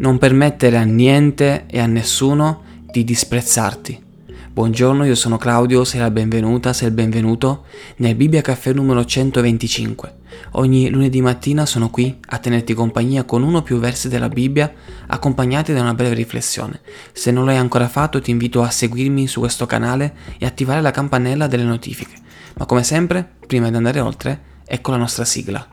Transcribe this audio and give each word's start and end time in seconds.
Non 0.00 0.16
permettere 0.16 0.78
a 0.78 0.82
niente 0.82 1.66
e 1.66 1.78
a 1.78 1.84
nessuno 1.84 2.62
di 2.90 3.04
disprezzarti. 3.04 4.02
Buongiorno, 4.50 5.04
io 5.04 5.14
sono 5.14 5.36
Claudio, 5.36 5.84
sei 5.84 6.00
la 6.00 6.10
benvenuta, 6.10 6.72
sei 6.72 6.88
il 6.88 6.94
benvenuto 6.94 7.64
nel 7.96 8.14
Bibbia 8.14 8.40
Caffè 8.40 8.72
numero 8.72 9.04
125. 9.04 10.14
Ogni 10.52 10.88
lunedì 10.88 11.20
mattina 11.20 11.66
sono 11.66 11.90
qui 11.90 12.18
a 12.28 12.38
tenerti 12.38 12.72
compagnia 12.72 13.24
con 13.24 13.42
uno 13.42 13.58
o 13.58 13.62
più 13.62 13.78
versi 13.78 14.08
della 14.08 14.30
Bibbia 14.30 14.72
accompagnati 15.06 15.74
da 15.74 15.82
una 15.82 15.92
breve 15.92 16.14
riflessione. 16.14 16.80
Se 17.12 17.30
non 17.30 17.44
l'hai 17.44 17.58
ancora 17.58 17.86
fatto 17.86 18.22
ti 18.22 18.30
invito 18.30 18.62
a 18.62 18.70
seguirmi 18.70 19.26
su 19.26 19.40
questo 19.40 19.66
canale 19.66 20.14
e 20.38 20.46
attivare 20.46 20.80
la 20.80 20.92
campanella 20.92 21.46
delle 21.46 21.64
notifiche. 21.64 22.14
Ma 22.56 22.64
come 22.64 22.84
sempre, 22.84 23.28
prima 23.46 23.68
di 23.68 23.76
andare 23.76 24.00
oltre, 24.00 24.40
ecco 24.64 24.92
la 24.92 24.96
nostra 24.96 25.26
sigla. 25.26 25.68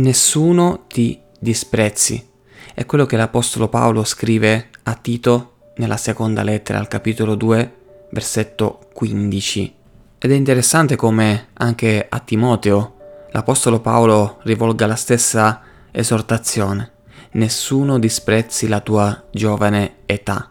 Nessuno 0.00 0.84
ti 0.88 1.20
disprezzi. 1.38 2.26
È 2.72 2.86
quello 2.86 3.04
che 3.04 3.18
l'Apostolo 3.18 3.68
Paolo 3.68 4.02
scrive 4.04 4.70
a 4.84 4.94
Tito 4.94 5.56
nella 5.76 5.98
seconda 5.98 6.42
lettera 6.42 6.78
al 6.78 6.88
capitolo 6.88 7.34
2, 7.34 7.74
versetto 8.10 8.88
15. 8.94 9.74
Ed 10.18 10.30
è 10.30 10.34
interessante 10.34 10.96
come 10.96 11.48
anche 11.52 12.06
a 12.08 12.18
Timoteo 12.20 12.96
l'Apostolo 13.32 13.80
Paolo 13.80 14.38
rivolga 14.44 14.86
la 14.86 14.94
stessa 14.94 15.60
esortazione. 15.90 16.92
Nessuno 17.32 17.98
disprezzi 17.98 18.68
la 18.68 18.80
tua 18.80 19.24
giovane 19.30 19.96
età. 20.06 20.50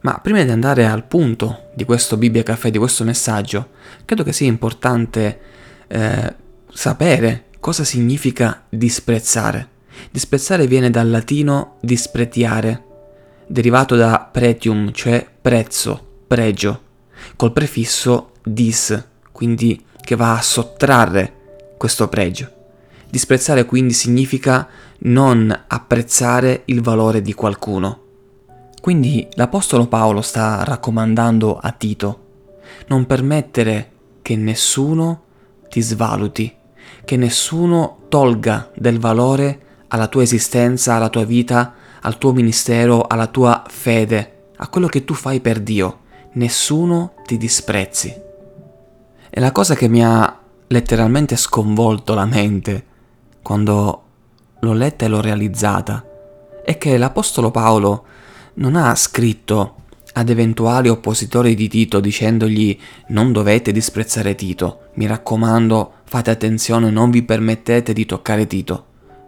Ma 0.00 0.18
prima 0.20 0.42
di 0.42 0.50
andare 0.50 0.84
al 0.84 1.04
punto 1.04 1.68
di 1.76 1.84
questo 1.84 2.16
Bibbia 2.16 2.42
Caffè, 2.42 2.72
di 2.72 2.78
questo 2.78 3.04
messaggio, 3.04 3.68
credo 4.04 4.24
che 4.24 4.32
sia 4.32 4.48
importante 4.48 5.40
eh, 5.86 6.34
sapere 6.72 7.44
cosa 7.60 7.84
significa 7.84 8.64
disprezzare. 8.68 9.76
Disprezzare 10.10 10.66
viene 10.66 10.90
dal 10.90 11.10
latino 11.10 11.76
dispretiare, 11.80 12.84
derivato 13.46 13.96
da 13.96 14.28
pretium, 14.30 14.92
cioè 14.92 15.26
prezzo, 15.40 16.22
pregio, 16.26 16.82
col 17.36 17.52
prefisso 17.52 18.32
dis, 18.42 19.02
quindi 19.32 19.84
che 20.00 20.16
va 20.16 20.36
a 20.36 20.42
sottrarre 20.42 21.34
questo 21.76 22.08
pregio. 22.08 22.52
Disprezzare 23.10 23.64
quindi 23.64 23.94
significa 23.94 24.68
non 25.00 25.64
apprezzare 25.66 26.62
il 26.66 26.82
valore 26.82 27.22
di 27.22 27.32
qualcuno. 27.32 28.02
Quindi 28.80 29.26
l'Apostolo 29.32 29.86
Paolo 29.86 30.20
sta 30.22 30.62
raccomandando 30.64 31.58
a 31.58 31.72
Tito, 31.72 32.26
non 32.88 33.06
permettere 33.06 33.90
che 34.22 34.36
nessuno 34.36 35.22
ti 35.68 35.80
svaluti, 35.80 36.54
che 37.04 37.16
nessuno 37.16 38.04
tolga 38.08 38.70
del 38.74 38.98
valore 38.98 39.60
alla 39.88 40.06
tua 40.06 40.22
esistenza, 40.22 40.94
alla 40.94 41.08
tua 41.08 41.24
vita, 41.24 41.74
al 42.00 42.18
tuo 42.18 42.32
ministero, 42.32 43.06
alla 43.06 43.26
tua 43.26 43.64
fede, 43.68 44.50
a 44.56 44.68
quello 44.68 44.86
che 44.86 45.04
tu 45.04 45.14
fai 45.14 45.40
per 45.40 45.60
Dio. 45.60 46.00
Nessuno 46.32 47.14
ti 47.24 47.36
disprezzi. 47.36 48.14
E 49.30 49.40
la 49.40 49.52
cosa 49.52 49.74
che 49.74 49.88
mi 49.88 50.04
ha 50.04 50.38
letteralmente 50.68 51.36
sconvolto 51.36 52.14
la 52.14 52.26
mente 52.26 52.84
quando 53.42 54.02
l'ho 54.60 54.72
letta 54.72 55.04
e 55.04 55.08
l'ho 55.08 55.20
realizzata 55.20 56.04
è 56.64 56.76
che 56.76 56.98
l'Apostolo 56.98 57.50
Paolo 57.50 58.04
non 58.54 58.76
ha 58.76 58.94
scritto 58.94 59.76
ad 60.14 60.28
eventuali 60.28 60.88
oppositori 60.88 61.54
di 61.54 61.68
Tito 61.68 62.00
dicendogli 62.00 62.78
non 63.08 63.32
dovete 63.32 63.72
disprezzare 63.72 64.34
Tito, 64.34 64.88
mi 64.94 65.06
raccomando 65.06 65.92
fate 66.08 66.30
attenzione, 66.30 66.90
non 66.90 67.10
vi 67.10 67.22
permettete 67.22 67.92
di 67.92 68.06
toccare 68.06 68.46
Tito. 68.46 68.86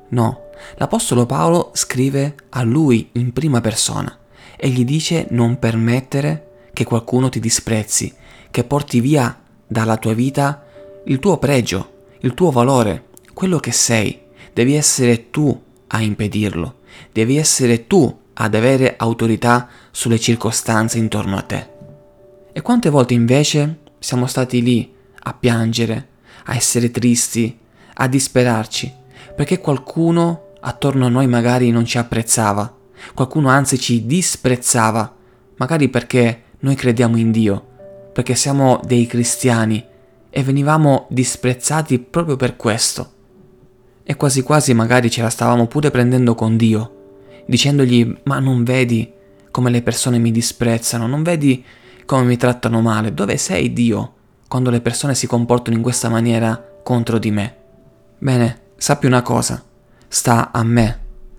No, 0.08 0.48
l'Apostolo 0.76 1.26
Paolo 1.26 1.72
scrive 1.74 2.34
a 2.48 2.62
lui 2.62 3.10
in 3.12 3.32
prima 3.34 3.60
persona 3.60 4.18
e 4.56 4.68
gli 4.68 4.84
dice 4.84 5.26
non 5.30 5.58
permettere 5.58 6.68
che 6.72 6.84
qualcuno 6.84 7.28
ti 7.28 7.38
disprezzi, 7.38 8.12
che 8.50 8.64
porti 8.64 9.00
via 9.00 9.42
dalla 9.66 9.98
tua 9.98 10.14
vita 10.14 10.64
il 11.04 11.18
tuo 11.18 11.36
pregio, 11.36 12.04
il 12.20 12.32
tuo 12.32 12.50
valore, 12.50 13.08
quello 13.34 13.58
che 13.58 13.72
sei. 13.72 14.18
Devi 14.52 14.74
essere 14.74 15.28
tu 15.28 15.62
a 15.88 16.00
impedirlo, 16.00 16.76
devi 17.12 17.36
essere 17.36 17.86
tu 17.86 18.18
ad 18.32 18.54
avere 18.54 18.94
autorità 18.96 19.68
sulle 19.90 20.18
circostanze 20.18 20.96
intorno 20.96 21.36
a 21.36 21.42
te. 21.42 21.68
E 22.52 22.62
quante 22.62 22.88
volte 22.88 23.12
invece 23.12 23.80
siamo 23.98 24.26
stati 24.26 24.62
lì 24.62 24.92
a 25.22 25.34
piangere, 25.34 26.08
a 26.50 26.54
essere 26.56 26.90
tristi, 26.90 27.56
a 27.94 28.06
disperarci, 28.08 28.92
perché 29.36 29.60
qualcuno 29.60 30.48
attorno 30.60 31.06
a 31.06 31.08
noi 31.08 31.28
magari 31.28 31.70
non 31.70 31.84
ci 31.84 31.96
apprezzava, 31.96 32.76
qualcuno 33.14 33.48
anzi 33.48 33.78
ci 33.78 34.04
disprezzava, 34.04 35.14
magari 35.56 35.88
perché 35.88 36.42
noi 36.60 36.74
crediamo 36.74 37.16
in 37.16 37.30
Dio, 37.30 37.66
perché 38.12 38.34
siamo 38.34 38.80
dei 38.84 39.06
cristiani 39.06 39.84
e 40.28 40.42
venivamo 40.42 41.06
disprezzati 41.08 42.00
proprio 42.00 42.36
per 42.36 42.56
questo. 42.56 43.12
E 44.02 44.16
quasi 44.16 44.42
quasi 44.42 44.74
magari 44.74 45.08
ce 45.08 45.22
la 45.22 45.30
stavamo 45.30 45.68
pure 45.68 45.92
prendendo 45.92 46.34
con 46.34 46.56
Dio, 46.56 47.42
dicendogli 47.46 48.16
ma 48.24 48.40
non 48.40 48.64
vedi 48.64 49.08
come 49.52 49.70
le 49.70 49.82
persone 49.82 50.18
mi 50.18 50.32
disprezzano, 50.32 51.06
non 51.06 51.22
vedi 51.22 51.64
come 52.04 52.24
mi 52.24 52.36
trattano 52.36 52.80
male, 52.80 53.14
dove 53.14 53.36
sei 53.36 53.72
Dio 53.72 54.14
quando 54.50 54.70
le 54.70 54.80
persone 54.80 55.14
si 55.14 55.28
comportano 55.28 55.76
in 55.76 55.82
questa 55.82 56.08
maniera 56.08 56.60
contro 56.82 57.18
di 57.18 57.30
me? 57.30 57.56
Bene, 58.18 58.62
sappi 58.74 59.06
una 59.06 59.22
cosa, 59.22 59.62
sta 60.08 60.50
a 60.50 60.64
me, 60.64 60.98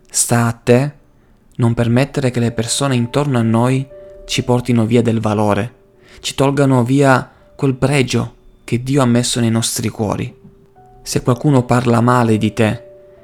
sta 0.09 0.45
a 0.45 0.53
te 0.53 0.93
non 1.57 1.73
permettere 1.73 2.31
che 2.31 2.39
le 2.39 2.53
persone 2.53 2.95
intorno 2.95 3.37
a 3.37 3.41
noi 3.41 3.85
ci 4.25 4.45
portino 4.45 4.85
via 4.85 5.01
del 5.01 5.19
valore, 5.19 5.73
ci 6.21 6.35
tolgano 6.35 6.85
via 6.85 7.29
quel 7.53 7.75
pregio 7.75 8.35
che 8.63 8.81
Dio 8.81 9.01
ha 9.01 9.05
messo 9.05 9.41
nei 9.41 9.51
nostri 9.51 9.89
cuori. 9.89 10.33
Se 11.01 11.21
qualcuno 11.21 11.65
parla 11.65 11.99
male 11.99 12.37
di 12.37 12.53
te, 12.53 12.83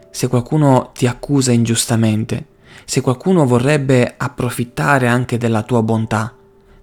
se 0.10 0.28
qualcuno 0.28 0.92
ti 0.94 1.08
accusa 1.08 1.54
ingiustamente, 1.54 2.48
se 2.84 3.00
qualcuno 3.00 3.46
vorrebbe 3.46 4.16
approfittare 4.18 5.08
anche 5.08 5.38
della 5.38 5.64
tua 5.64 5.82
bontà, 5.82 6.36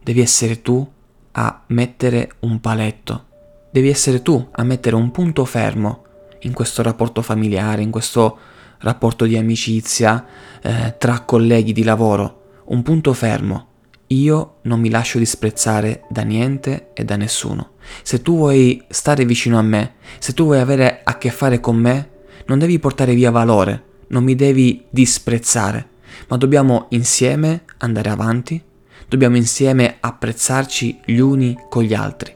devi 0.03 0.23
essere 0.23 0.63
tu 0.63 0.91
a 1.37 1.63
mettere 1.69 2.33
un 2.41 2.61
paletto, 2.61 3.27
devi 3.71 3.89
essere 3.89 4.23
tu 4.23 4.49
a 4.53 4.63
mettere 4.63 4.95
un 4.95 5.11
punto 5.11 5.45
fermo 5.45 6.05
in 6.41 6.53
questo 6.53 6.83
rapporto 6.83 7.23
familiare, 7.23 7.83
in 7.83 7.91
questo 7.91 8.39
rapporto 8.79 9.25
di 9.25 9.37
amicizia 9.37 10.25
eh, 10.63 10.95
tra 10.99 11.21
colleghi 11.21 11.73
di 11.73 11.83
lavoro, 11.83 12.63
un 12.67 12.83
punto 12.83 13.13
fermo. 13.13 13.69
Io 14.09 14.57
non 14.63 14.81
mi 14.81 14.91
lascio 14.91 15.19
disprezzare 15.19 16.05
da 16.09 16.23
niente 16.23 16.91
e 16.93 17.05
da 17.05 17.17
nessuno. 17.17 17.73
Se 18.03 18.23
tu 18.23 18.37
vuoi 18.37 18.85
stare 18.89 19.25
vicino 19.25 19.59
a 19.59 19.63
me, 19.63 19.95
se 20.19 20.35
tu 20.35 20.45
vuoi 20.45 20.61
avere 20.61 21.01
a 21.03 21.19
che 21.19 21.31
fare 21.31 21.59
con 21.59 21.77
me, 21.77 22.11
non 22.47 22.59
devi 22.59 22.79
portare 22.79 23.15
via 23.15 23.31
valore, 23.31 23.83
non 24.09 24.23
mi 24.23 24.35
devi 24.35 24.85
disprezzare, 24.91 25.89
ma 26.29 26.37
dobbiamo 26.37 26.87
insieme 26.91 27.65
andare 27.79 28.11
avanti, 28.11 28.63
dobbiamo 29.09 29.37
insieme 29.37 29.97
apprezzarci 30.01 31.01
gli 31.05 31.19
uni 31.19 31.57
con 31.69 31.83
gli 31.83 31.95
altri, 31.95 32.35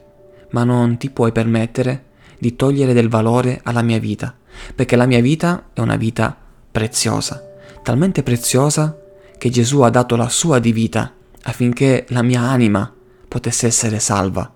ma 0.51 0.63
non 0.63 0.97
ti 0.97 1.09
puoi 1.09 1.31
permettere 1.31 2.05
di 2.37 2.55
togliere 2.55 2.93
del 2.93 3.09
valore 3.09 3.59
alla 3.63 3.81
mia 3.81 3.99
vita, 3.99 4.35
perché 4.73 4.95
la 4.95 5.05
mia 5.05 5.21
vita 5.21 5.69
è 5.73 5.79
una 5.81 5.95
vita 5.95 6.35
preziosa, 6.71 7.43
talmente 7.83 8.23
preziosa 8.23 8.97
che 9.37 9.49
Gesù 9.49 9.81
ha 9.81 9.89
dato 9.89 10.15
la 10.15 10.29
sua 10.29 10.59
di 10.59 10.71
vita 10.71 11.13
affinché 11.43 12.05
la 12.09 12.21
mia 12.21 12.41
anima 12.41 12.93
potesse 13.27 13.67
essere 13.67 13.99
salva. 13.99 14.53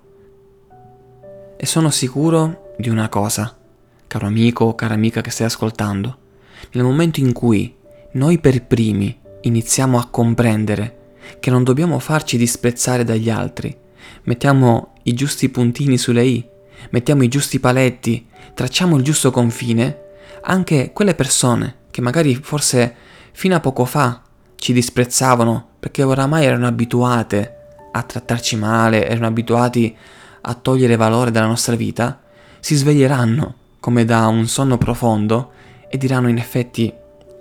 E 1.56 1.66
sono 1.66 1.90
sicuro 1.90 2.74
di 2.78 2.90
una 2.90 3.10
cosa, 3.10 3.56
caro 4.08 4.28
amico 4.28 4.66
o 4.66 4.76
cara 4.76 4.94
amica 4.94 5.22
che 5.22 5.30
stai 5.30 5.48
ascoltando, 5.48 6.18
nel 6.72 6.84
momento 6.84 7.20
in 7.20 7.34
cui 7.34 7.76
noi 8.14 8.40
per 8.40 8.66
primi 8.66 9.18
iniziamo 9.42 9.98
a 9.98 10.08
comprendere 10.10 10.98
che 11.40 11.50
non 11.50 11.64
dobbiamo 11.64 12.00
farci 12.00 12.38
disprezzare 12.38 13.04
dagli 13.04 13.30
altri, 13.30 13.76
mettiamo 14.24 14.94
i 15.04 15.14
giusti 15.14 15.50
puntini 15.50 15.98
sulle 15.98 16.26
i, 16.26 16.46
mettiamo 16.92 17.24
i 17.24 17.28
giusti 17.28 17.60
paletti, 17.60 18.28
tracciamo 18.54 18.98
il 18.98 19.04
giusto 19.04 19.32
confine, 19.32 20.02
anche 20.44 20.92
quelle 20.94 21.16
persone 21.16 21.78
che 21.92 22.02
magari 22.02 22.36
forse 22.36 22.96
fino 23.32 23.56
a 23.56 23.60
poco 23.60 23.86
fa 23.86 24.22
ci 24.56 24.74
disprezzavano 24.74 25.70
perché 25.80 26.04
oramai 26.04 26.46
erano 26.46 26.68
abituate 26.68 27.58
a 27.92 28.02
trattarci 28.02 28.56
male, 28.56 29.08
erano 29.08 29.28
abituati 29.28 29.96
a 30.42 30.54
togliere 30.56 30.96
valore 30.96 31.32
dalla 31.32 31.48
nostra 31.48 31.76
vita, 31.76 32.22
si 32.60 32.76
sveglieranno 32.76 33.56
come 33.80 34.06
da 34.06 34.28
un 34.28 34.48
sonno 34.48 34.78
profondo 34.78 35.52
e 35.90 35.98
diranno 35.98 36.30
in 36.30 36.38
effetti 36.38 36.92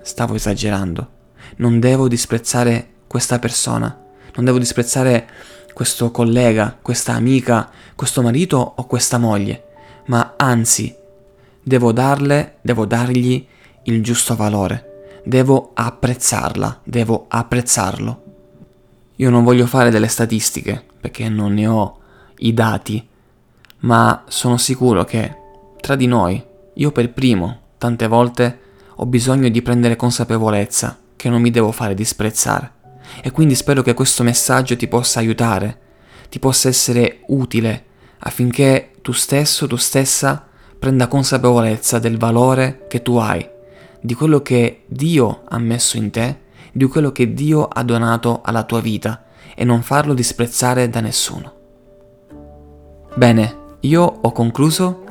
stavo 0.03 0.35
esagerando, 0.35 1.11
non 1.57 1.79
devo 1.81 2.09
disprezzare 2.09 2.92
questa 3.13 3.39
persona, 3.39 3.95
non 4.37 4.47
devo 4.47 4.57
disprezzare 4.57 5.29
questo 5.75 6.11
collega, 6.11 6.79
questa 6.81 7.13
amica, 7.13 7.69
questo 7.95 8.23
marito 8.23 8.73
o 8.75 8.87
questa 8.87 9.19
moglie, 9.19 9.65
ma 10.07 10.33
anzi 10.39 10.97
devo 11.63 11.93
darle, 11.93 12.57
devo 12.63 12.87
dargli 12.87 13.47
il 13.83 14.03
giusto 14.03 14.35
valore, 14.35 15.21
devo 15.27 15.73
apprezzarla, 15.75 16.81
devo 16.85 17.27
apprezzarlo. 17.29 18.23
Io 19.17 19.29
non 19.29 19.45
voglio 19.45 19.67
fare 19.67 19.91
delle 19.91 20.09
statistiche 20.09 20.83
perché 20.99 21.29
non 21.29 21.53
ne 21.53 21.67
ho 21.67 21.99
i 22.39 22.55
dati, 22.55 23.07
ma 23.81 24.25
sono 24.27 24.57
sicuro 24.57 25.05
che 25.05 25.37
tra 25.83 25.97
di 25.97 26.07
noi, 26.07 26.43
io 26.73 26.91
per 26.93 27.13
primo, 27.13 27.59
tante 27.77 28.07
volte 28.07 28.61
ho 28.95 29.05
bisogno 29.05 29.51
di 29.51 29.61
prendere 29.61 29.97
consapevolezza 29.97 30.99
che 31.15 31.29
non 31.29 31.43
mi 31.43 31.51
devo 31.51 31.73
fare 31.73 31.93
disprezzare. 31.93 32.81
E 33.21 33.31
quindi 33.31 33.55
spero 33.55 33.83
che 33.83 33.95
questo 33.95 34.23
messaggio 34.23 34.77
ti 34.77 34.89
possa 34.89 35.19
aiutare, 35.19 35.79
ti 36.29 36.39
possa 36.39 36.69
essere 36.69 37.21
utile 37.27 37.85
affinché 38.19 38.93
tu 39.03 39.13
stesso, 39.13 39.67
tu 39.67 39.77
stessa 39.77 40.47
prenda 40.79 41.09
consapevolezza 41.09 41.99
del 41.99 42.19
valore 42.19 42.87
che 42.89 43.03
tu 43.03 43.17
hai, 43.17 43.49
di 44.01 44.15
quello 44.15 44.41
che 44.41 44.83
Dio 44.87 45.43
ha 45.49 45.59
messo 45.59 45.97
in 45.97 46.11
te, 46.11 46.41
di 46.73 46.87
quello 46.87 47.13
che 47.13 47.35
Dio 47.35 47.67
ha 47.67 47.83
donato 47.83 48.41
alla 48.43 48.65
tua 48.65 48.81
vita 48.81 49.25
e 49.55 49.65
non 49.65 49.83
farlo 49.83 50.15
disprezzare 50.15 50.89
da 50.89 51.01
nessuno. 51.01 51.61
Bene, 53.15 53.77
io 53.81 54.03
ho 54.03 54.33
concluso, 54.33 55.05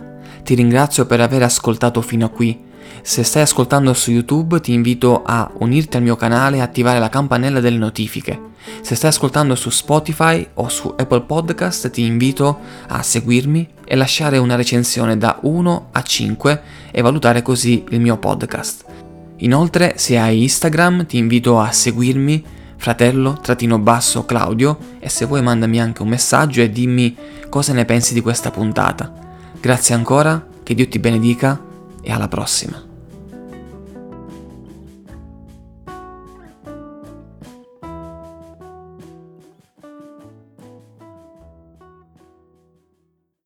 ti 0.44 0.56
ringrazio 0.56 1.06
per 1.06 1.22
aver 1.22 1.44
ascoltato 1.44 2.02
fino 2.02 2.26
a 2.26 2.30
qui 2.30 2.70
se 3.02 3.24
stai 3.24 3.42
ascoltando 3.42 3.94
su 3.94 4.12
YouTube 4.12 4.60
ti 4.62 4.74
invito 4.74 5.24
a 5.24 5.50
unirti 5.60 5.98
al 5.98 6.04
mio 6.04 6.16
canale 6.16 6.58
e 6.58 6.62
attivare 6.62 7.00
la 7.00 7.10
campanella 7.10 7.60
delle 7.60 7.78
notifiche. 7.78 8.50
Se 8.82 8.96
stai 8.96 9.10
ascoltando 9.10 9.56
su 9.56 9.70
Spotify 9.70 10.48
o 10.56 10.70
su 10.70 10.94
Apple 10.96 11.22
Podcast 11.22 11.90
ti 11.90 12.04
invito 12.04 12.60
a 12.88 13.02
seguirmi 13.02 13.70
e 13.84 13.96
lasciare 13.96 14.38
una 14.38 14.56
recensione 14.56 15.18
da 15.18 15.40
1 15.42 15.88
a 15.92 16.02
5 16.02 16.62
e 16.92 17.02
valutare 17.02 17.42
così 17.42 17.84
il 17.90 18.00
mio 18.00 18.18
podcast. 18.18 18.86
Inoltre 19.38 19.94
se 19.98 20.18
hai 20.18 20.44
Instagram 20.44 21.08
ti 21.08 21.18
invito 21.18 21.60
a 21.60 21.72
seguirmi 21.72 22.44
fratello-basso 22.78 24.26
Claudio 24.26 24.78
e 25.00 25.10
se 25.10 25.26
vuoi 25.26 25.42
mandami 25.42 25.80
anche 25.82 26.02
un 26.02 26.10
messaggio 26.10 26.62
e 26.62 26.70
dimmi 26.70 27.16
cosa 27.50 27.74
ne 27.74 27.86
pensi 27.86 28.14
di 28.14 28.22
questa 28.22 28.52
puntata. 28.52 29.12
Grazie 29.60 29.96
ancora, 29.96 30.44
che 30.64 30.76
Dio 30.76 30.88
ti 30.88 31.00
benedica 31.00 31.70
e 32.02 32.12
alla 32.12 32.28
prossima. 32.28 32.91